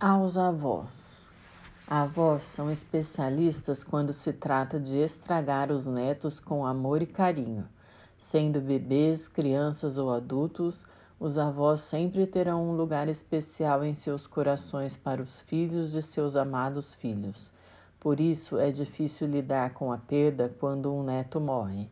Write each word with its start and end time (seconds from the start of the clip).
Aos 0.00 0.38
avós. 0.38 1.24
Avós 1.84 2.44
são 2.44 2.70
especialistas 2.70 3.82
quando 3.82 4.12
se 4.12 4.32
trata 4.32 4.78
de 4.78 4.96
estragar 4.96 5.72
os 5.72 5.86
netos 5.86 6.38
com 6.38 6.64
amor 6.64 7.02
e 7.02 7.06
carinho. 7.06 7.68
Sendo 8.16 8.60
bebês, 8.60 9.26
crianças 9.26 9.98
ou 9.98 10.14
adultos, 10.14 10.86
os 11.18 11.36
avós 11.36 11.80
sempre 11.80 12.28
terão 12.28 12.70
um 12.70 12.76
lugar 12.76 13.08
especial 13.08 13.84
em 13.84 13.92
seus 13.92 14.24
corações 14.24 14.96
para 14.96 15.20
os 15.20 15.40
filhos 15.40 15.90
de 15.90 16.00
seus 16.00 16.36
amados 16.36 16.94
filhos. 16.94 17.50
Por 17.98 18.20
isso 18.20 18.56
é 18.56 18.70
difícil 18.70 19.26
lidar 19.26 19.74
com 19.74 19.90
a 19.90 19.98
perda 19.98 20.54
quando 20.60 20.94
um 20.94 21.02
neto 21.02 21.40
morre. 21.40 21.90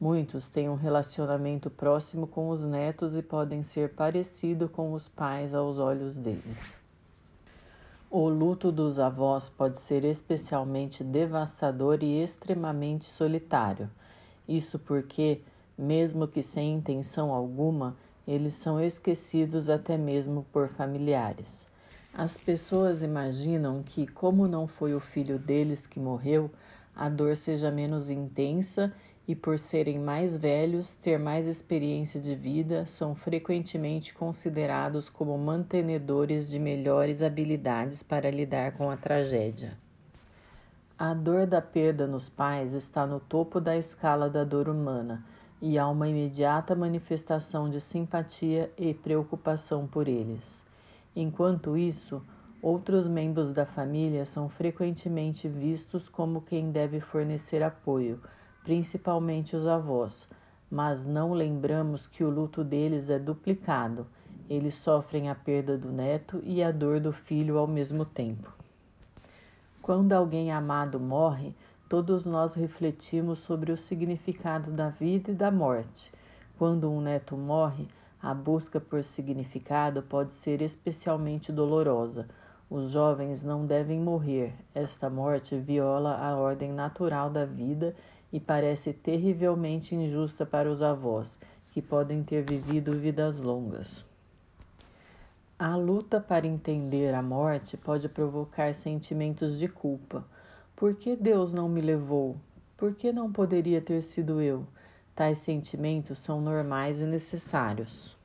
Muitos 0.00 0.48
têm 0.48 0.68
um 0.68 0.74
relacionamento 0.74 1.70
próximo 1.70 2.26
com 2.26 2.48
os 2.48 2.64
netos 2.64 3.14
e 3.14 3.22
podem 3.22 3.62
ser 3.62 3.90
parecido 3.90 4.68
com 4.68 4.92
os 4.92 5.06
pais 5.06 5.54
aos 5.54 5.78
olhos 5.78 6.16
deles. 6.16 6.82
O 8.16 8.28
luto 8.28 8.70
dos 8.70 9.00
avós 9.00 9.48
pode 9.48 9.80
ser 9.80 10.04
especialmente 10.04 11.02
devastador 11.02 11.98
e 12.00 12.22
extremamente 12.22 13.06
solitário. 13.06 13.90
Isso 14.48 14.78
porque, 14.78 15.40
mesmo 15.76 16.28
que 16.28 16.40
sem 16.40 16.74
intenção 16.74 17.32
alguma, 17.32 17.96
eles 18.24 18.54
são 18.54 18.80
esquecidos 18.80 19.68
até 19.68 19.98
mesmo 19.98 20.46
por 20.52 20.68
familiares. 20.68 21.66
As 22.16 22.36
pessoas 22.36 23.02
imaginam 23.02 23.82
que, 23.82 24.06
como 24.06 24.46
não 24.46 24.68
foi 24.68 24.94
o 24.94 25.00
filho 25.00 25.36
deles 25.36 25.84
que 25.84 25.98
morreu, 25.98 26.48
a 26.94 27.08
dor 27.08 27.36
seja 27.36 27.68
menos 27.68 28.10
intensa 28.10 28.92
e, 29.26 29.34
por 29.34 29.58
serem 29.58 29.98
mais 29.98 30.36
velhos, 30.36 30.94
ter 30.94 31.18
mais 31.18 31.46
experiência 31.46 32.20
de 32.20 32.34
vida, 32.34 32.84
são 32.84 33.14
frequentemente 33.14 34.12
considerados 34.12 35.08
como 35.08 35.36
mantenedores 35.38 36.48
de 36.48 36.58
melhores 36.58 37.22
habilidades 37.22 38.02
para 38.02 38.30
lidar 38.30 38.72
com 38.72 38.90
a 38.90 38.96
tragédia. 38.96 39.78
A 40.98 41.14
dor 41.14 41.46
da 41.46 41.60
perda 41.60 42.06
nos 42.06 42.28
pais 42.28 42.72
está 42.74 43.06
no 43.06 43.18
topo 43.18 43.60
da 43.60 43.76
escala 43.76 44.28
da 44.28 44.44
dor 44.44 44.68
humana 44.68 45.24
e 45.60 45.78
há 45.78 45.88
uma 45.88 46.06
imediata 46.06 46.74
manifestação 46.74 47.70
de 47.70 47.80
simpatia 47.80 48.70
e 48.78 48.92
preocupação 48.92 49.86
por 49.86 50.06
eles. 50.06 50.62
Enquanto 51.16 51.76
isso, 51.76 52.22
outros 52.60 53.08
membros 53.08 53.54
da 53.54 53.64
família 53.64 54.24
são 54.24 54.48
frequentemente 54.48 55.48
vistos 55.48 56.08
como 56.08 56.42
quem 56.42 56.70
deve 56.70 57.00
fornecer 57.00 57.62
apoio 57.62 58.20
principalmente 58.64 59.54
os 59.54 59.66
avós, 59.66 60.26
mas 60.70 61.04
não 61.04 61.32
lembramos 61.32 62.06
que 62.06 62.24
o 62.24 62.30
luto 62.30 62.64
deles 62.64 63.10
é 63.10 63.18
duplicado. 63.18 64.06
Eles 64.48 64.74
sofrem 64.74 65.30
a 65.30 65.34
perda 65.34 65.78
do 65.78 65.92
neto 65.92 66.40
e 66.42 66.62
a 66.62 66.72
dor 66.72 66.98
do 66.98 67.12
filho 67.12 67.58
ao 67.58 67.66
mesmo 67.66 68.04
tempo. 68.04 68.52
Quando 69.80 70.12
alguém 70.12 70.50
amado 70.50 70.98
morre, 70.98 71.54
todos 71.88 72.24
nós 72.24 72.54
refletimos 72.54 73.38
sobre 73.38 73.70
o 73.70 73.76
significado 73.76 74.70
da 74.70 74.88
vida 74.88 75.30
e 75.30 75.34
da 75.34 75.50
morte. 75.50 76.10
Quando 76.58 76.90
um 76.90 77.00
neto 77.00 77.36
morre, 77.36 77.86
a 78.22 78.32
busca 78.32 78.80
por 78.80 79.04
significado 79.04 80.02
pode 80.02 80.32
ser 80.32 80.62
especialmente 80.62 81.52
dolorosa. 81.52 82.26
Os 82.70 82.92
jovens 82.92 83.44
não 83.44 83.66
devem 83.66 84.00
morrer. 84.00 84.54
Esta 84.74 85.10
morte 85.10 85.56
viola 85.56 86.16
a 86.16 86.34
ordem 86.34 86.72
natural 86.72 87.28
da 87.28 87.44
vida 87.44 87.94
e 88.34 88.40
parece 88.40 88.92
terrivelmente 88.92 89.94
injusta 89.94 90.44
para 90.44 90.68
os 90.68 90.82
avós, 90.82 91.38
que 91.70 91.80
podem 91.80 92.24
ter 92.24 92.42
vivido 92.42 92.98
vidas 92.98 93.40
longas. 93.40 94.04
A 95.56 95.76
luta 95.76 96.20
para 96.20 96.44
entender 96.44 97.14
a 97.14 97.22
morte 97.22 97.76
pode 97.76 98.08
provocar 98.08 98.74
sentimentos 98.74 99.56
de 99.56 99.68
culpa. 99.68 100.24
Por 100.74 100.96
que 100.96 101.14
Deus 101.14 101.52
não 101.52 101.68
me 101.68 101.80
levou? 101.80 102.34
Por 102.76 102.96
que 102.96 103.12
não 103.12 103.30
poderia 103.30 103.80
ter 103.80 104.02
sido 104.02 104.40
eu? 104.40 104.66
Tais 105.14 105.38
sentimentos 105.38 106.18
são 106.18 106.40
normais 106.40 107.00
e 107.00 107.04
necessários. 107.04 108.16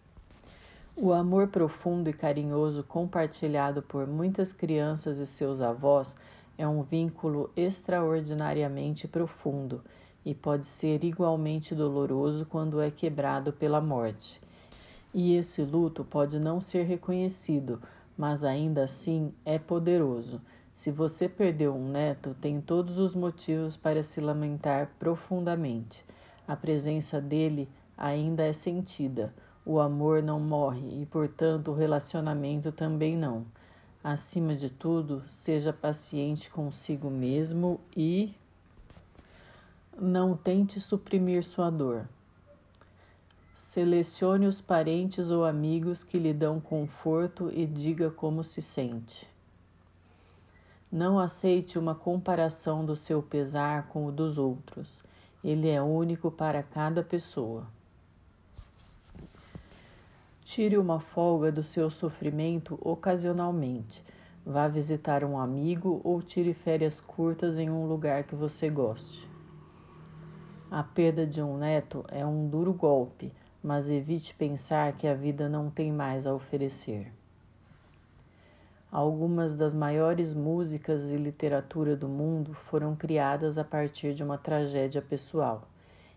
O 0.95 1.13
amor 1.13 1.49
profundo 1.49 2.09
e 2.09 2.13
carinhoso 2.13 2.83
compartilhado 2.83 3.83
por 3.83 4.07
muitas 4.07 4.53
crianças 4.53 5.19
e 5.19 5.27
seus 5.27 5.61
avós 5.61 6.15
é 6.57 6.67
um 6.67 6.81
vínculo 6.81 7.49
extraordinariamente 7.55 9.07
profundo 9.07 9.81
e 10.25 10.33
pode 10.33 10.65
ser 10.65 11.03
igualmente 11.03 11.73
doloroso 11.73 12.45
quando 12.45 12.81
é 12.81 12.91
quebrado 12.91 13.53
pela 13.53 13.81
morte. 13.81 14.41
E 15.13 15.35
esse 15.35 15.61
luto 15.63 16.03
pode 16.03 16.39
não 16.39 16.61
ser 16.61 16.83
reconhecido, 16.83 17.81
mas 18.17 18.43
ainda 18.43 18.83
assim 18.83 19.33
é 19.45 19.57
poderoso. 19.57 20.41
Se 20.73 20.91
você 20.91 21.27
perdeu 21.27 21.75
um 21.75 21.89
neto, 21.89 22.35
tem 22.39 22.61
todos 22.61 22.97
os 22.97 23.15
motivos 23.15 23.75
para 23.75 24.03
se 24.03 24.21
lamentar 24.21 24.91
profundamente. 24.99 26.05
A 26.47 26.55
presença 26.55 27.19
dele 27.19 27.67
ainda 27.97 28.43
é 28.43 28.53
sentida. 28.53 29.33
O 29.65 29.79
amor 29.79 30.23
não 30.23 30.39
morre 30.39 31.01
e, 31.01 31.05
portanto, 31.05 31.71
o 31.71 31.75
relacionamento 31.75 32.71
também 32.71 33.17
não. 33.17 33.45
Acima 34.03 34.55
de 34.55 34.69
tudo, 34.69 35.21
seja 35.27 35.73
paciente 35.73 36.49
consigo 36.49 37.09
mesmo 37.09 37.79
e. 37.95 38.33
Não 40.01 40.33
tente 40.33 40.79
suprimir 40.79 41.43
sua 41.43 41.69
dor. 41.69 42.07
Selecione 43.53 44.47
os 44.47 44.61
parentes 44.61 45.29
ou 45.29 45.43
amigos 45.43 46.05
que 46.05 46.17
lhe 46.17 46.33
dão 46.33 46.61
conforto 46.61 47.51
e 47.51 47.65
diga 47.65 48.09
como 48.09 48.41
se 48.41 48.61
sente. 48.61 49.27
Não 50.89 51.19
aceite 51.19 51.77
uma 51.77 51.93
comparação 51.93 52.85
do 52.85 52.95
seu 52.95 53.21
pesar 53.21 53.89
com 53.89 54.05
o 54.05 54.11
dos 54.11 54.37
outros. 54.37 55.03
Ele 55.43 55.67
é 55.67 55.81
único 55.81 56.31
para 56.31 56.63
cada 56.63 57.03
pessoa. 57.03 57.67
Tire 60.45 60.77
uma 60.77 61.01
folga 61.01 61.51
do 61.51 61.61
seu 61.61 61.89
sofrimento 61.89 62.79
ocasionalmente. 62.81 64.01
Vá 64.45 64.65
visitar 64.69 65.25
um 65.25 65.37
amigo 65.37 65.99
ou 66.05 66.21
tire 66.21 66.53
férias 66.53 67.01
curtas 67.01 67.57
em 67.57 67.69
um 67.69 67.85
lugar 67.85 68.23
que 68.23 68.33
você 68.33 68.69
goste. 68.69 69.27
A 70.71 70.83
perda 70.83 71.25
de 71.25 71.41
um 71.41 71.57
neto 71.57 72.05
é 72.09 72.23
um 72.23 72.47
duro 72.47 72.71
golpe, 72.73 73.33
mas 73.63 73.89
evite 73.89 74.35
pensar 74.35 74.93
que 74.93 75.07
a 75.07 75.15
vida 75.15 75.49
não 75.49 75.67
tem 75.71 75.91
mais 75.91 76.27
a 76.27 76.33
oferecer. 76.33 77.11
Algumas 78.91 79.55
das 79.55 79.73
maiores 79.73 80.35
músicas 80.35 81.09
e 81.09 81.15
literatura 81.15 81.95
do 81.95 82.07
mundo 82.07 82.53
foram 82.53 82.95
criadas 82.95 83.57
a 83.57 83.63
partir 83.63 84.13
de 84.13 84.23
uma 84.23 84.37
tragédia 84.37 85.01
pessoal. 85.01 85.67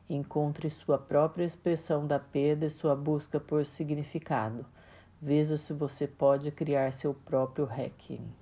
Encontre 0.08 0.68
sua 0.68 0.98
própria 0.98 1.44
expressão 1.44 2.06
da 2.06 2.18
perda 2.18 2.66
e 2.66 2.70
sua 2.70 2.94
busca 2.94 3.40
por 3.40 3.64
significado. 3.64 4.66
Veja 5.20 5.56
se 5.56 5.72
você 5.72 6.06
pode 6.06 6.50
criar 6.50 6.92
seu 6.92 7.14
próprio 7.14 7.64
hacking. 7.64 8.41